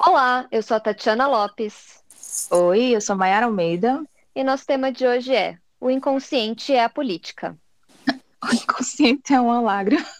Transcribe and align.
Olá, 0.00 0.46
eu 0.52 0.62
sou 0.62 0.76
a 0.76 0.80
Tatiana 0.80 1.26
Lopes 1.26 2.04
Oi, 2.50 2.94
eu 2.94 3.00
sou 3.00 3.16
Mayara 3.16 3.46
Almeida. 3.46 4.00
e 4.34 4.44
nosso 4.44 4.64
tema 4.64 4.92
de 4.92 5.04
hoje 5.04 5.34
é 5.34 5.56
O 5.80 5.90
inconsciente 5.90 6.72
é 6.72 6.84
a 6.84 6.88
política. 6.88 7.56
O 8.40 8.54
inconsciente 8.54 9.34
é 9.34 9.40
uma 9.40 9.60
lágrima. 9.60 10.06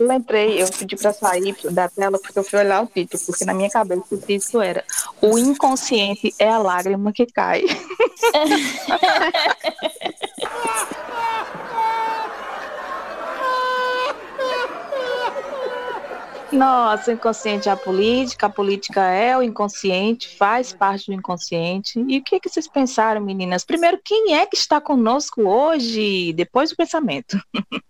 Lembrei, 0.00 0.62
eu 0.62 0.70
pedi 0.70 0.96
pra 0.96 1.12
sair 1.12 1.54
da 1.70 1.90
tela 1.90 2.18
porque 2.18 2.38
eu 2.38 2.44
fui 2.44 2.58
olhar 2.58 2.82
o 2.82 2.86
título, 2.86 3.22
porque 3.26 3.44
na 3.44 3.52
minha 3.52 3.68
cabeça 3.70 4.14
o 4.14 4.18
título 4.18 4.62
era 4.62 4.82
O 5.20 5.36
inconsciente 5.38 6.34
é 6.38 6.48
a 6.48 6.56
lágrima 6.58 7.12
que 7.12 7.26
cai. 7.26 7.64
Nossa, 16.56 17.10
o 17.10 17.14
inconsciente 17.14 17.68
é 17.68 17.72
a 17.72 17.76
política, 17.76 18.46
a 18.46 18.50
política 18.50 19.02
é 19.02 19.36
o 19.36 19.42
inconsciente, 19.42 20.26
faz 20.36 20.72
parte 20.72 21.06
do 21.06 21.12
inconsciente. 21.12 22.02
E 22.08 22.16
o 22.16 22.24
que, 22.24 22.40
que 22.40 22.48
vocês 22.48 22.66
pensaram, 22.66 23.20
meninas? 23.20 23.62
Primeiro, 23.62 24.00
quem 24.02 24.34
é 24.34 24.46
que 24.46 24.56
está 24.56 24.80
conosco 24.80 25.42
hoje? 25.42 26.32
Depois 26.32 26.70
do 26.70 26.76
pensamento. 26.76 27.38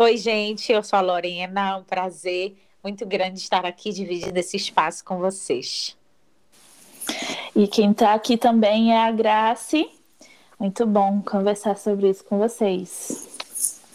Oi, 0.00 0.16
gente, 0.16 0.72
eu 0.72 0.82
sou 0.82 0.98
a 0.98 1.02
Lorena, 1.02 1.68
é 1.68 1.76
um 1.76 1.84
prazer 1.84 2.56
muito 2.82 3.06
grande 3.06 3.38
estar 3.38 3.64
aqui 3.64 3.92
dividindo 3.92 4.36
esse 4.36 4.56
espaço 4.56 5.04
com 5.04 5.18
vocês. 5.18 5.96
E 7.54 7.68
quem 7.68 7.92
está 7.92 8.14
aqui 8.14 8.36
também 8.36 8.92
é 8.92 9.06
a 9.06 9.12
Grace. 9.12 9.88
Muito 10.58 10.84
bom 10.86 11.22
conversar 11.22 11.76
sobre 11.76 12.10
isso 12.10 12.24
com 12.24 12.38
vocês. 12.38 13.31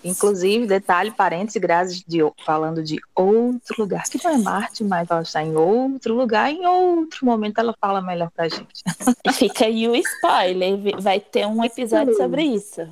Inclusive, 0.03 0.67
detalhe, 0.67 1.11
parênteses, 1.11 1.61
Grazi, 1.61 2.03
de, 2.07 2.19
falando 2.45 2.83
de 2.83 2.99
outro 3.15 3.75
lugar, 3.79 4.03
que 4.03 4.23
não 4.23 4.31
é 4.31 4.38
Marte, 4.38 4.83
mas 4.83 5.09
ela 5.09 5.21
está 5.21 5.43
em 5.43 5.55
outro 5.55 6.15
lugar, 6.15 6.51
em 6.51 6.66
outro 6.66 7.25
momento 7.25 7.59
ela 7.59 7.75
fala 7.80 8.02
melhor 8.02 8.30
pra 8.31 8.47
gente. 8.47 8.83
Fica 9.33 9.66
aí 9.66 9.88
o 9.88 9.95
spoiler, 9.95 11.02
vai 11.02 11.19
ter 11.19 11.45
um 11.45 11.63
episódio 11.63 12.16
sobre 12.16 12.44
isso. 12.44 12.88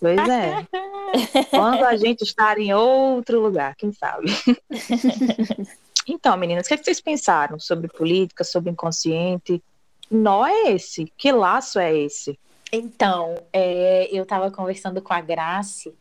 Pois 0.00 0.28
é. 0.28 0.66
Quando 1.50 1.84
a 1.84 1.96
gente 1.96 2.22
estar 2.22 2.58
em 2.58 2.72
outro 2.72 3.40
lugar, 3.40 3.74
quem 3.76 3.92
sabe? 3.92 4.26
Então, 6.08 6.36
meninas, 6.36 6.66
o 6.66 6.68
que, 6.68 6.74
é 6.74 6.76
que 6.76 6.84
vocês 6.84 7.00
pensaram 7.00 7.58
sobre 7.58 7.88
política, 7.88 8.44
sobre 8.44 8.70
inconsciente? 8.70 9.60
Nó 10.08 10.46
é 10.46 10.70
esse? 10.72 11.12
Que 11.16 11.32
laço 11.32 11.80
é 11.80 11.96
esse? 11.96 12.38
Então, 12.72 13.34
é, 13.52 14.08
eu 14.12 14.22
estava 14.22 14.50
conversando 14.50 15.02
com 15.02 15.12
a 15.12 15.20
Grace, 15.20 15.92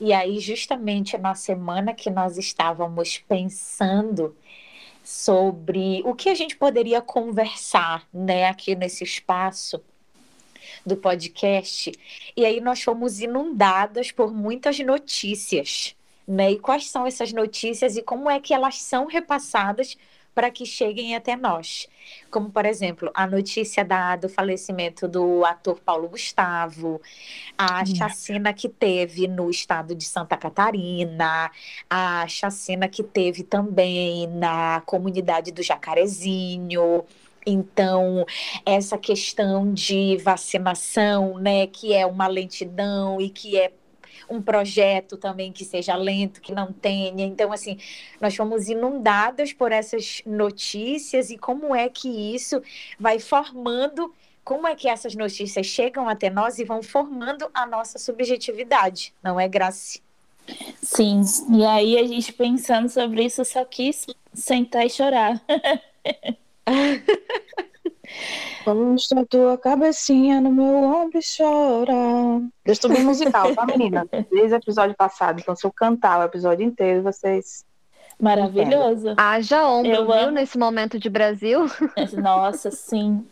e 0.00 0.12
aí, 0.12 0.38
justamente 0.40 1.16
na 1.16 1.34
semana 1.34 1.94
que 1.94 2.10
nós 2.10 2.36
estávamos 2.36 3.18
pensando 3.26 4.36
sobre 5.02 6.02
o 6.04 6.14
que 6.14 6.28
a 6.28 6.34
gente 6.34 6.56
poderia 6.56 7.00
conversar, 7.00 8.06
né, 8.12 8.46
aqui 8.48 8.74
nesse 8.74 9.04
espaço 9.04 9.80
do 10.84 10.96
podcast, 10.96 11.92
e 12.36 12.44
aí 12.44 12.60
nós 12.60 12.82
fomos 12.82 13.20
inundadas 13.20 14.10
por 14.10 14.32
muitas 14.32 14.78
notícias, 14.80 15.96
né? 16.26 16.52
E 16.52 16.58
quais 16.58 16.90
são 16.90 17.06
essas 17.06 17.32
notícias 17.32 17.96
e 17.96 18.02
como 18.02 18.28
é 18.28 18.40
que 18.40 18.52
elas 18.52 18.82
são 18.82 19.06
repassadas 19.06 19.96
para 20.36 20.52
que 20.52 20.66
cheguem 20.66 21.16
até 21.16 21.36
nós. 21.36 21.88
Como, 22.30 22.50
por 22.52 22.66
exemplo, 22.66 23.10
a 23.14 23.26
notícia 23.26 23.84
da, 23.84 24.16
do 24.16 24.28
falecimento 24.28 25.08
do 25.08 25.44
ator 25.46 25.80
Paulo 25.80 26.08
Gustavo, 26.10 27.02
a 27.58 27.82
Hum. 27.82 27.86
chacina 27.86 28.52
que 28.52 28.68
teve 28.68 29.26
no 29.28 29.50
estado 29.50 29.94
de 29.94 30.04
Santa 30.04 30.36
Catarina, 30.36 31.50
a 31.90 32.26
chacina 32.28 32.88
que 32.88 33.02
teve 33.02 33.42
também 33.44 34.26
na 34.28 34.82
comunidade 34.86 35.52
do 35.52 35.62
Jacarezinho. 35.62 37.04
Então, 37.48 38.26
essa 38.64 38.98
questão 38.98 39.72
de 39.72 40.16
vacinação, 40.18 41.38
né, 41.38 41.66
que 41.68 41.92
é 41.94 42.04
uma 42.06 42.26
lentidão 42.26 43.20
e 43.20 43.30
que 43.30 43.56
é 43.58 43.72
um 44.28 44.40
projeto 44.40 45.16
também 45.16 45.52
que 45.52 45.64
seja 45.64 45.96
lento, 45.96 46.40
que 46.40 46.54
não 46.54 46.72
tenha. 46.72 47.24
Então, 47.24 47.52
assim, 47.52 47.78
nós 48.20 48.34
fomos 48.34 48.68
inundadas 48.68 49.52
por 49.52 49.72
essas 49.72 50.22
notícias 50.26 51.30
e 51.30 51.38
como 51.38 51.74
é 51.74 51.88
que 51.88 52.34
isso 52.34 52.62
vai 52.98 53.18
formando, 53.18 54.12
como 54.44 54.66
é 54.66 54.74
que 54.74 54.88
essas 54.88 55.14
notícias 55.14 55.66
chegam 55.66 56.08
até 56.08 56.30
nós 56.30 56.58
e 56.58 56.64
vão 56.64 56.82
formando 56.82 57.48
a 57.52 57.66
nossa 57.66 57.98
subjetividade, 57.98 59.12
não 59.22 59.38
é, 59.38 59.48
Graci? 59.48 60.02
Sim, 60.80 61.22
e 61.52 61.64
aí 61.64 61.98
a 61.98 62.06
gente 62.06 62.32
pensando 62.32 62.88
sobre 62.88 63.24
isso 63.24 63.44
só 63.44 63.64
quis 63.64 64.06
sentar 64.32 64.86
e 64.86 64.90
chorar. 64.90 65.42
Posta 68.64 69.24
tua 69.28 69.56
cabecinha 69.58 70.40
no 70.40 70.50
meu 70.50 70.64
ombro 70.84 71.18
e 71.18 71.22
chora. 71.36 71.92
Eu 72.64 72.72
estou 72.72 72.90
bem 72.90 73.04
musical, 73.04 73.54
tá, 73.54 73.64
menina? 73.66 74.06
Desde 74.30 74.54
o 74.54 74.56
episódio 74.56 74.96
passado. 74.96 75.40
Então, 75.40 75.54
se 75.54 75.66
eu 75.66 75.72
cantar 75.72 76.20
o 76.20 76.24
episódio 76.24 76.64
inteiro, 76.66 77.02
vocês. 77.02 77.64
Maravilhoso. 78.20 79.14
Haja 79.16 79.66
ombro, 79.68 79.92
Eu 79.92 80.04
viu, 80.06 80.14
amo. 80.14 80.30
nesse 80.32 80.58
momento 80.58 80.98
de 80.98 81.08
Brasil. 81.10 81.66
Nossa, 82.20 82.70
sim. 82.70 83.24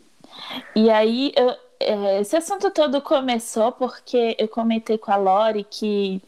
E 0.75 0.89
aí, 0.89 1.33
eu- 1.35 1.55
é, 1.79 2.21
esse 2.21 2.35
assunto 2.37 2.69
todo 2.71 3.01
começou 3.01 3.71
porque 3.71 4.35
eu 4.39 4.47
comentei 4.47 4.97
com 4.97 5.11
a 5.11 5.17
Lori 5.17 5.65
que 5.69 6.21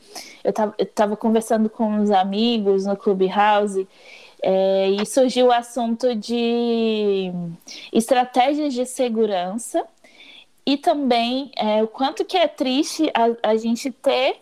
eu 0.44 0.52
tava, 0.52 0.76
eu 0.78 0.86
tava 0.86 1.16
conversando 1.16 1.70
com 1.70 1.86
uns 1.90 2.12
amigos 2.12 2.86
no 2.86 2.98
Clubhouse 2.98 3.88
é, 4.42 4.90
e 4.90 5.06
surgiu 5.06 5.48
o 5.48 5.52
assunto 5.52 6.16
de 6.16 7.32
estratégias 7.92 8.74
de 8.74 8.86
segurança 8.86 9.86
e 10.66 10.78
também 10.78 11.52
é, 11.56 11.82
o 11.82 11.88
quanto 11.88 12.26
que 12.26 12.38
é 12.38 12.48
triste 12.48 13.12
a, 13.14 13.52
a 13.52 13.56
gente 13.56 13.92
ter 13.92 14.42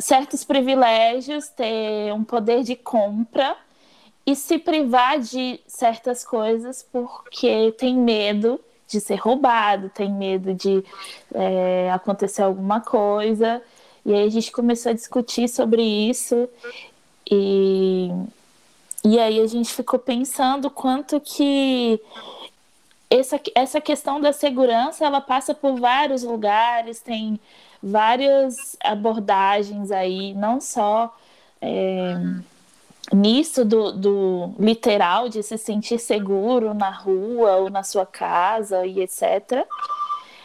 certos 0.00 0.44
privilégios, 0.44 1.48
ter 1.48 2.12
um 2.12 2.24
poder 2.24 2.62
de 2.62 2.74
compra 2.74 3.56
e 4.26 4.34
se 4.34 4.58
privar 4.58 5.20
de 5.20 5.60
certas 5.66 6.24
coisas 6.24 6.84
porque 6.90 7.72
tem 7.78 7.94
medo 7.96 8.60
de 8.88 9.00
ser 9.00 9.16
roubado, 9.16 9.90
tem 9.90 10.12
medo 10.12 10.54
de 10.54 10.84
é, 11.34 11.90
acontecer 11.92 12.42
alguma 12.42 12.80
coisa. 12.80 13.62
E 14.04 14.12
aí 14.12 14.24
a 14.26 14.30
gente 14.30 14.52
começou 14.52 14.90
a 14.90 14.94
discutir 14.94 15.48
sobre 15.48 15.82
isso 15.82 16.48
e, 17.30 18.10
e 19.06 19.20
aí 19.20 19.40
a 19.40 19.46
gente 19.46 19.72
ficou 19.72 20.00
pensando 20.00 20.68
quanto 20.68 21.20
que 21.20 22.02
essa, 23.08 23.40
essa 23.54 23.80
questão 23.80 24.20
da 24.20 24.32
segurança 24.32 25.04
ela 25.04 25.20
passa 25.20 25.54
por 25.54 25.78
vários 25.78 26.24
lugares, 26.24 26.98
tem 26.98 27.38
várias 27.80 28.76
abordagens 28.82 29.92
aí, 29.92 30.34
não 30.34 30.60
só 30.60 31.16
é, 31.62 32.16
nisso 33.12 33.64
do, 33.64 33.92
do 33.92 34.54
literal 34.58 35.28
de 35.28 35.40
se 35.40 35.56
sentir 35.56 36.00
seguro 36.00 36.74
na 36.74 36.90
rua 36.90 37.58
ou 37.58 37.70
na 37.70 37.84
sua 37.84 38.04
casa 38.04 38.84
e 38.84 39.00
etc. 39.00 39.68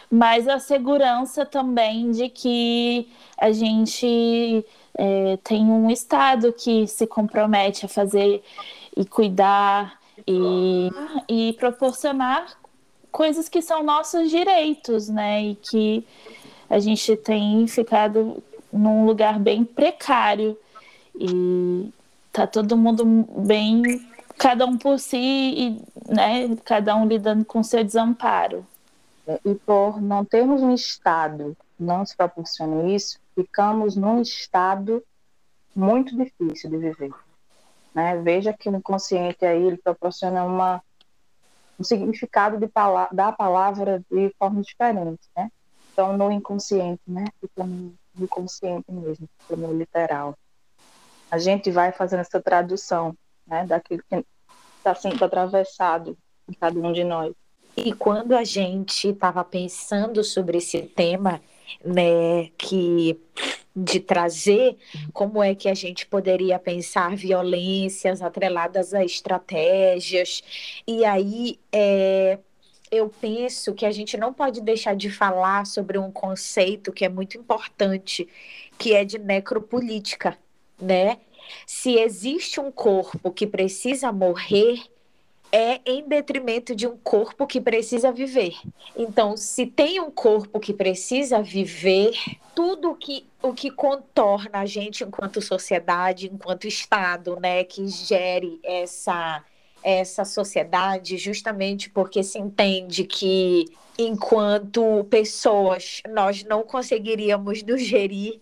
Mas 0.08 0.46
a 0.46 0.60
segurança 0.60 1.44
também 1.44 2.12
de 2.12 2.28
que 2.28 3.08
a 3.36 3.50
gente 3.50 4.64
é, 4.96 5.38
tem 5.42 5.64
um 5.64 5.90
Estado 5.90 6.52
que 6.52 6.86
se 6.86 7.06
compromete 7.06 7.86
a 7.86 7.88
fazer 7.88 8.42
e 8.96 9.04
cuidar 9.04 9.98
e, 10.26 10.90
e 11.28 11.52
proporcionar 11.54 12.46
coisas 13.10 13.48
que 13.48 13.62
são 13.62 13.82
nossos 13.82 14.30
direitos, 14.30 15.08
né? 15.08 15.42
E 15.42 15.54
que 15.54 16.06
a 16.68 16.78
gente 16.78 17.16
tem 17.16 17.66
ficado 17.66 18.42
num 18.72 19.04
lugar 19.04 19.38
bem 19.38 19.64
precário 19.64 20.58
e 21.14 21.90
tá 22.32 22.46
todo 22.46 22.76
mundo 22.76 23.04
bem, 23.38 23.82
cada 24.38 24.64
um 24.64 24.78
por 24.78 24.98
si 24.98 25.18
e, 25.18 25.82
né? 26.08 26.56
Cada 26.64 26.96
um 26.96 27.06
lidando 27.06 27.44
com 27.44 27.62
seu 27.62 27.82
desamparo. 27.82 28.66
E 29.44 29.54
por 29.54 30.00
não 30.00 30.24
termos 30.24 30.62
um 30.62 30.74
Estado 30.74 31.56
que 31.76 31.82
não 31.82 32.04
se 32.04 32.16
proporciona 32.16 32.90
isso, 32.90 33.18
ficamos 33.34 33.96
num 33.96 34.20
estado 34.20 35.02
muito 35.74 36.16
difícil 36.16 36.70
de 36.70 36.76
viver. 36.76 37.12
Né? 37.94 38.16
Veja 38.22 38.52
que 38.52 38.68
o 38.68 38.76
inconsciente 38.76 39.44
aí 39.44 39.62
ele 39.62 39.76
proporciona 39.76 40.44
uma, 40.44 40.82
um 41.78 41.84
significado 41.84 42.58
de 42.58 42.66
pala 42.66 43.08
da 43.12 43.32
palavra 43.32 44.02
de 44.10 44.34
forma 44.38 44.62
diferente. 44.62 45.28
Né? 45.36 45.50
Então, 45.92 46.16
no 46.16 46.30
inconsciente, 46.30 47.02
né? 47.06 47.24
fica 47.40 47.64
no 47.64 47.94
inconsciente 48.18 48.90
mesmo, 48.90 49.28
no 49.50 49.72
literal. 49.72 50.36
A 51.30 51.38
gente 51.38 51.70
vai 51.70 51.92
fazendo 51.92 52.20
essa 52.20 52.40
tradução 52.40 53.16
né? 53.46 53.66
daquilo 53.66 54.02
que 54.08 54.24
está 54.78 54.94
sendo 54.94 55.24
atravessado 55.24 56.16
em 56.48 56.52
cada 56.52 56.78
um 56.78 56.92
de 56.92 57.04
nós. 57.04 57.34
E 57.76 57.92
quando 57.94 58.34
a 58.34 58.44
gente 58.44 59.08
estava 59.08 59.42
pensando 59.42 60.22
sobre 60.22 60.58
esse 60.58 60.82
tema, 60.82 61.40
né, 61.84 62.50
que 62.58 63.18
de 63.74 64.00
trazer 64.00 64.76
como 65.12 65.42
é 65.42 65.54
que 65.54 65.68
a 65.68 65.74
gente 65.74 66.06
poderia 66.06 66.58
pensar 66.58 67.16
violências 67.16 68.20
atreladas 68.20 68.92
a 68.92 69.04
estratégias. 69.04 70.42
E 70.86 71.04
aí 71.04 71.58
é, 71.72 72.38
eu 72.90 73.08
penso 73.08 73.72
que 73.72 73.86
a 73.86 73.90
gente 73.90 74.18
não 74.18 74.34
pode 74.34 74.60
deixar 74.60 74.94
de 74.94 75.10
falar 75.10 75.64
sobre 75.64 75.98
um 75.98 76.12
conceito 76.12 76.92
que 76.92 77.04
é 77.04 77.08
muito 77.08 77.38
importante, 77.38 78.28
que 78.78 78.92
é 78.94 79.04
de 79.04 79.18
necropolítica, 79.18 80.36
né? 80.80 81.18
Se 81.66 81.98
existe 81.98 82.60
um 82.60 82.70
corpo 82.70 83.32
que 83.32 83.46
precisa 83.46 84.12
morrer, 84.12 84.78
é 85.52 85.80
em 85.84 86.08
detrimento 86.08 86.74
de 86.74 86.86
um 86.86 86.96
corpo 86.96 87.46
que 87.46 87.60
precisa 87.60 88.10
viver. 88.10 88.56
Então, 88.96 89.36
se 89.36 89.66
tem 89.66 90.00
um 90.00 90.10
corpo 90.10 90.58
que 90.58 90.72
precisa 90.72 91.42
viver, 91.42 92.14
tudo 92.54 92.94
que, 92.94 93.26
o 93.42 93.52
que 93.52 93.70
contorna 93.70 94.60
a 94.60 94.66
gente 94.66 95.04
enquanto 95.04 95.42
sociedade, 95.42 96.30
enquanto 96.32 96.66
Estado, 96.66 97.38
né, 97.38 97.64
que 97.64 97.86
gere 97.86 98.58
essa, 98.64 99.44
essa 99.82 100.24
sociedade, 100.24 101.18
justamente 101.18 101.90
porque 101.90 102.22
se 102.22 102.38
entende 102.38 103.04
que 103.04 103.66
enquanto 103.98 105.04
pessoas 105.10 106.00
nós 106.08 106.42
não 106.44 106.62
conseguiríamos 106.62 107.62
nos 107.62 107.82
gerir, 107.82 108.40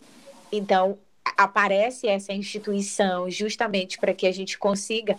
então 0.52 0.96
aparece 1.36 2.06
essa 2.06 2.32
instituição 2.32 3.28
justamente 3.28 3.98
para 3.98 4.14
que 4.14 4.26
a 4.28 4.32
gente 4.32 4.56
consiga 4.56 5.18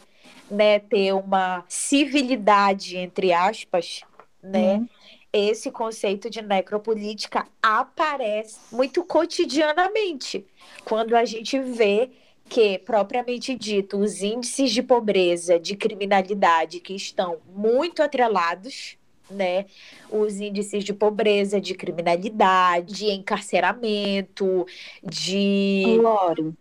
né, 0.50 0.80
ter 0.80 1.14
uma 1.14 1.64
civilidade, 1.68 2.98
entre 2.98 3.32
aspas, 3.32 4.02
né? 4.42 4.76
Uhum. 4.76 4.88
Esse 5.34 5.72
conceito 5.72 6.30
de 6.30 6.42
necropolítica 6.42 7.48
aparece 7.62 8.60
muito 8.70 9.02
cotidianamente 9.02 10.46
quando 10.84 11.16
a 11.16 11.24
gente 11.24 11.58
vê 11.58 12.12
que, 12.50 12.78
propriamente 12.80 13.56
dito, 13.56 13.98
os 13.98 14.22
índices 14.22 14.72
de 14.72 14.84
pobreza, 14.84 15.58
de 15.58 15.74
criminalidade 15.74 16.82
que 16.82 16.94
estão 16.94 17.38
muito 17.56 18.04
atrelados, 18.04 18.98
né? 19.30 19.68
Os 20.10 20.42
índices 20.42 20.84
de 20.84 20.94
pobreza, 20.94 21.62
de 21.62 21.74
criminalidade, 21.74 22.94
de 22.94 23.12
encarceramento, 23.12 24.68
de. 25.02 25.98
Lore, 26.02 26.54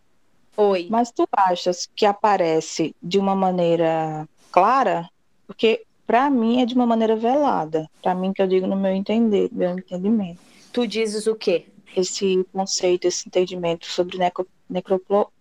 Oi. 0.57 0.89
Mas 0.91 1.11
tu 1.11 1.27
achas 1.33 1.89
que 1.95 2.05
aparece 2.05 2.95
de 3.03 3.19
uma 3.19 3.35
maneira 3.35 4.29
clara? 4.51 5.09
Porque 5.47 5.85
para 6.07 6.29
mim 6.29 6.61
é 6.61 6.67
de 6.67 6.75
uma 6.75 6.87
maneira 6.87 7.17
velada. 7.17 7.89
Para 8.03 8.15
mim 8.15 8.33
que 8.33 8.43
eu 8.43 8.47
digo 8.47 8.67
no 8.67 8.77
meu 8.77 8.93
entender, 8.93 9.49
meu 9.53 9.71
entendimento. 9.71 10.41
Tu 10.73 10.87
dizes 10.87 11.27
o 11.27 11.35
quê? 11.35 11.67
Esse 11.97 12.45
conceito, 12.53 13.07
esse 13.07 13.29
entendimento 13.29 13.87
sobre 13.87 14.19
necro, 14.19 14.47
necroplo... 14.69 15.33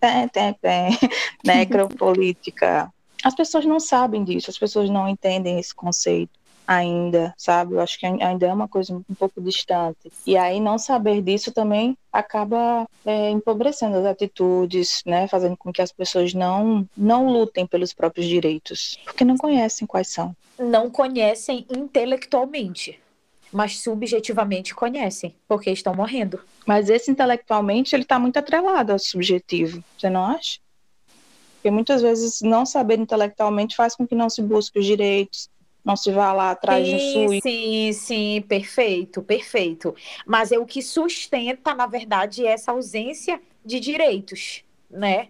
tem, 0.00 0.28
tem, 0.28 0.54
tem. 0.54 0.98
necropolítica. 1.44 2.92
As 3.22 3.34
pessoas 3.34 3.64
não 3.64 3.78
sabem 3.78 4.24
disso, 4.24 4.50
as 4.50 4.58
pessoas 4.58 4.90
não 4.90 5.08
entendem 5.08 5.58
esse 5.58 5.74
conceito 5.74 6.41
ainda, 6.66 7.34
sabe? 7.36 7.74
Eu 7.74 7.80
acho 7.80 7.98
que 7.98 8.06
ainda 8.06 8.46
é 8.46 8.52
uma 8.52 8.68
coisa 8.68 8.94
um 8.94 9.14
pouco 9.14 9.40
distante. 9.40 10.12
E 10.26 10.36
aí 10.36 10.60
não 10.60 10.78
saber 10.78 11.22
disso 11.22 11.52
também 11.52 11.96
acaba 12.12 12.86
é, 13.04 13.30
empobrecendo 13.30 13.96
as 13.96 14.06
atitudes, 14.06 15.02
né? 15.06 15.26
Fazendo 15.28 15.56
com 15.56 15.72
que 15.72 15.82
as 15.82 15.92
pessoas 15.92 16.34
não, 16.34 16.88
não 16.96 17.28
lutem 17.28 17.66
pelos 17.66 17.92
próprios 17.92 18.26
direitos, 18.26 18.98
porque 19.04 19.24
não 19.24 19.36
conhecem 19.36 19.86
quais 19.86 20.08
são. 20.08 20.34
Não 20.58 20.90
conhecem 20.90 21.66
intelectualmente, 21.70 23.00
mas 23.52 23.80
subjetivamente 23.80 24.74
conhecem, 24.74 25.34
porque 25.48 25.70
estão 25.70 25.94
morrendo. 25.94 26.40
Mas 26.66 26.88
esse 26.88 27.10
intelectualmente 27.10 27.94
ele 27.94 28.02
está 28.02 28.18
muito 28.18 28.36
atrelado 28.38 28.92
ao 28.92 28.98
subjetivo, 28.98 29.82
você 29.98 30.08
não 30.08 30.24
acha? 30.24 30.60
Porque 31.54 31.70
muitas 31.70 32.02
vezes 32.02 32.40
não 32.42 32.66
saber 32.66 32.98
intelectualmente 32.98 33.76
faz 33.76 33.94
com 33.94 34.04
que 34.04 34.16
não 34.16 34.28
se 34.28 34.42
busque 34.42 34.80
os 34.80 34.84
direitos, 34.84 35.48
não 35.84 35.96
se 35.96 36.10
vá 36.12 36.32
lá 36.32 36.52
atrás 36.52 36.86
sim, 36.86 36.96
de 36.96 37.12
SUS. 37.12 37.42
Sim, 37.42 37.92
sim, 37.92 38.44
perfeito, 38.48 39.22
perfeito. 39.22 39.94
Mas 40.24 40.52
é 40.52 40.58
o 40.58 40.66
que 40.66 40.80
sustenta, 40.80 41.74
na 41.74 41.86
verdade, 41.86 42.46
essa 42.46 42.72
ausência 42.72 43.40
de 43.64 43.80
direitos, 43.80 44.64
né? 44.90 45.28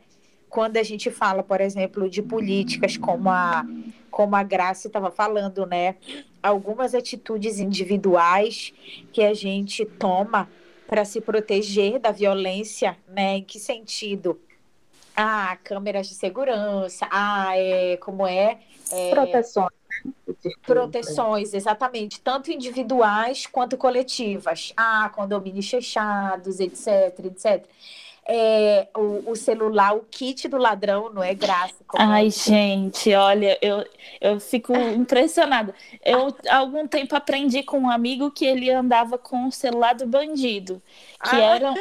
Quando 0.49 0.77
a 0.77 0.83
gente 0.83 1.11
fala, 1.11 1.43
por 1.43 1.63
exemplo, 1.63 2.11
de 2.11 2.21
políticas 2.23 2.99
como 2.99 3.31
a, 3.31 3.65
como 4.11 4.37
a 4.37 4.43
Graça 4.43 4.89
estava 4.89 5.11
falando, 5.11 5.65
né? 5.65 5.97
Algumas 6.43 6.95
atitudes 6.95 7.59
individuais 7.59 8.75
que 9.13 9.23
a 9.23 9.33
gente 9.33 9.87
toma 9.87 10.51
para 10.87 11.07
se 11.07 11.23
proteger 11.23 11.99
da 11.99 12.11
violência, 12.11 12.99
né? 13.09 13.39
Em 13.39 13.43
que 13.43 13.59
sentido? 13.59 14.39
Ah, 15.17 15.57
câmeras 15.65 16.09
de 16.09 16.15
segurança, 16.15 17.07
ah, 17.11 17.57
é, 17.57 17.97
como 17.99 18.27
é? 18.27 18.59
é 18.91 19.11
Proteções 19.11 19.82
Proteções, 20.63 21.55
exatamente, 21.55 22.21
tanto 22.21 22.51
individuais 22.51 23.47
quanto 23.47 23.77
coletivas. 23.77 24.73
Ah, 24.77 25.11
condomínios 25.15 25.69
fechados, 25.69 26.59
etc, 26.59 27.19
etc. 27.25 27.67
É, 28.25 28.87
o, 28.97 29.33
o, 29.33 29.37
celular, 29.37 29.97
o 29.97 30.07
kit 30.09 30.47
do 30.47 30.57
ladrão, 30.57 31.13
não 31.13 31.23
é 31.23 31.35
graça. 31.35 31.75
Ai, 31.97 32.29
é. 32.29 32.31
gente, 32.31 33.13
olha, 33.15 33.59
eu, 33.61 33.85
eu 34.21 34.39
fico 34.39 34.73
impressionada. 34.97 35.75
Eu, 36.05 36.35
há 36.49 36.59
algum 36.59 36.87
tempo, 36.87 37.17
aprendi 37.17 37.63
com 37.63 37.79
um 37.79 37.91
amigo 37.91 38.31
que 38.31 38.45
ele 38.45 38.71
andava 38.71 39.19
com 39.19 39.49
o 39.49 39.53
celular 39.53 39.95
do 39.95 40.07
bandido, 40.07 40.81
que 41.25 41.37
ah. 41.37 41.41
era, 41.41 41.75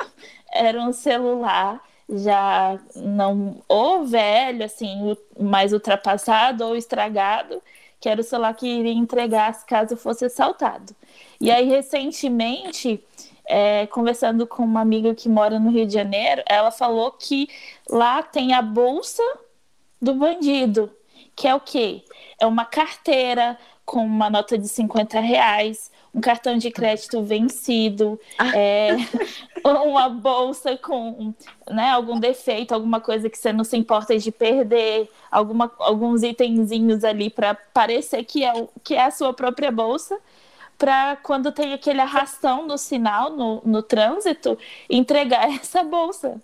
era 0.52 0.82
um 0.82 0.92
celular 0.92 1.82
já 2.08 2.78
não 2.94 3.62
ou 3.68 4.04
velho, 4.04 4.64
assim, 4.64 5.16
mais 5.38 5.72
ultrapassado 5.72 6.64
ou 6.64 6.76
estragado, 6.76 7.62
que 8.00 8.08
era 8.08 8.20
o 8.20 8.24
celular 8.24 8.54
que 8.54 8.66
iria 8.66 8.92
entregar 8.92 9.64
caso 9.66 9.96
fosse 9.96 10.24
assaltado. 10.24 10.94
E 11.40 11.50
aí, 11.50 11.68
recentemente, 11.68 13.02
é, 13.46 13.86
conversando 13.86 14.46
com 14.46 14.62
uma 14.62 14.80
amiga 14.80 15.14
que 15.14 15.28
mora 15.28 15.58
no 15.58 15.70
Rio 15.70 15.86
de 15.86 15.94
Janeiro, 15.94 16.42
ela 16.46 16.70
falou 16.70 17.12
que 17.12 17.48
lá 17.88 18.22
tem 18.22 18.52
a 18.52 18.62
bolsa 18.62 19.22
do 20.00 20.14
bandido, 20.14 20.90
que 21.34 21.48
é 21.48 21.54
o 21.54 21.60
quê? 21.60 22.02
É 22.40 22.46
uma 22.46 22.64
carteira 22.64 23.58
com 23.86 24.04
uma 24.04 24.28
nota 24.28 24.58
de 24.58 24.68
50 24.68 25.20
reais, 25.20 25.92
um 26.12 26.20
cartão 26.20 26.58
de 26.58 26.70
crédito 26.72 27.22
vencido, 27.22 28.20
ah. 28.36 28.50
é, 28.56 28.96
uma 29.64 30.08
bolsa 30.08 30.76
com 30.76 31.32
né, 31.70 31.90
algum 31.90 32.18
defeito, 32.18 32.74
alguma 32.74 33.00
coisa 33.00 33.30
que 33.30 33.38
você 33.38 33.52
não 33.52 33.62
se 33.62 33.76
importa 33.76 34.18
de 34.18 34.32
perder, 34.32 35.08
alguma, 35.30 35.72
alguns 35.78 36.24
itenzinhos 36.24 37.04
ali 37.04 37.30
para 37.30 37.54
parecer 37.54 38.24
que 38.24 38.44
é, 38.44 38.68
que 38.82 38.94
é 38.94 39.04
a 39.04 39.10
sua 39.12 39.32
própria 39.32 39.70
bolsa, 39.70 40.18
para 40.76 41.16
quando 41.16 41.52
tem 41.52 41.72
aquele 41.72 42.00
arrastão 42.00 42.66
no 42.66 42.76
sinal, 42.76 43.30
no, 43.30 43.62
no 43.64 43.82
trânsito, 43.82 44.58
entregar 44.90 45.48
essa 45.54 45.84
bolsa. 45.84 46.42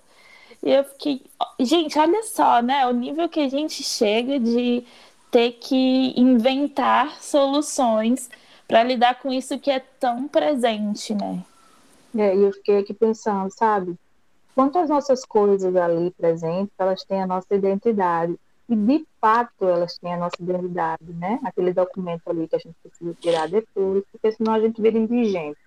E 0.63 0.71
eu 0.71 0.85
fiquei, 0.85 1.23
gente, 1.59 1.99
olha 1.99 2.23
só, 2.23 2.63
né? 2.63 2.87
O 2.87 2.93
nível 2.93 3.29
que 3.29 3.41
a 3.41 3.49
gente 3.49 3.83
chega 3.83 4.39
de 4.39 4.85
ter 5.33 5.53
que 5.53 6.13
inventar 6.15 7.21
soluções 7.23 8.29
para 8.69 8.85
lidar 8.85 9.19
com 9.19 9.33
isso 9.33 9.59
que 9.59 9.71
é 9.71 9.81
tão 9.81 10.29
presente, 10.29 11.15
né? 11.15 11.43
É, 12.17 12.37
e 12.37 12.43
eu 12.43 12.53
fiquei 12.53 12.79
aqui 12.79 12.93
pensando, 12.93 13.51
sabe? 13.51 13.97
Quantas 14.55 14.91
nossas 14.91 15.25
coisas 15.25 15.75
ali 15.75 16.11
presentes, 16.11 16.73
elas 16.79 17.03
têm 17.05 17.23
a 17.23 17.27
nossa 17.27 17.55
identidade. 17.55 18.39
E 18.69 18.77
de 18.77 19.07
fato 19.21 19.65
elas 19.65 19.97
têm 19.97 20.13
a 20.13 20.19
nossa 20.19 20.37
identidade, 20.39 21.13
né? 21.15 21.41
Aquele 21.45 21.73
documento 21.73 22.23
ali 22.27 22.47
que 22.47 22.57
a 22.57 22.59
gente 22.59 22.77
precisa 22.83 23.15
tirar 23.19 23.49
depois, 23.49 24.05
porque 24.13 24.33
senão 24.33 24.53
a 24.53 24.61
gente 24.61 24.81
vira 24.81 24.99
indigente. 24.99 25.59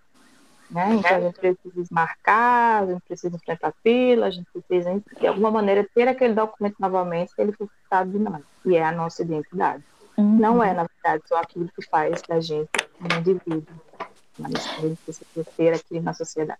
Né? 0.69 0.95
Então 0.95 1.17
a 1.17 1.21
gente 1.21 1.39
precisa 1.39 1.87
marcar, 1.91 2.83
a 2.83 2.85
gente 2.87 3.01
precisa 3.07 3.35
enfrentar 3.35 3.73
fila, 3.83 4.25
a 4.27 4.29
gente 4.31 4.47
precisa, 4.51 5.01
de 5.19 5.27
alguma 5.27 5.51
maneira, 5.51 5.87
ter 5.93 6.07
aquele 6.07 6.33
documento 6.33 6.75
novamente 6.79 7.31
se 7.31 7.41
ele 7.41 7.51
for 7.51 7.69
citado 7.83 8.11
de 8.11 8.19
nós. 8.19 8.41
E 8.65 8.75
é 8.75 8.83
a 8.83 8.91
nossa 8.91 9.21
identidade. 9.21 9.83
Uhum. 10.17 10.37
Não 10.37 10.63
é, 10.63 10.73
na 10.73 10.85
verdade, 10.85 11.23
só 11.27 11.37
aquilo 11.37 11.69
que 11.69 11.85
faz 11.87 12.21
da 12.27 12.39
gente 12.39 12.69
um 12.99 13.19
indivíduo, 13.19 13.63
mas 14.39 14.53
a 14.77 14.81
gente 14.81 15.01
precisa 15.03 15.45
ter 15.55 15.73
aqui 15.73 15.99
na 15.99 16.13
sociedade. 16.13 16.59